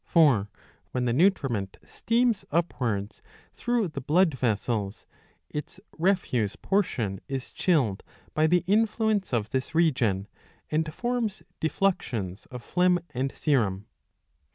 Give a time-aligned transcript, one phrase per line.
[0.03, 0.49] For
[0.93, 3.21] when the nutriment steams upwards
[3.53, 5.05] through the blood vessels,
[5.51, 8.01] its refuse portion is chilled
[8.33, 10.27] by the influence of this region,
[10.71, 13.85] and forms defluxions of phlegm and serum.